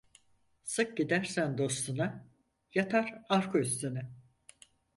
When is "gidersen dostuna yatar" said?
0.97-3.25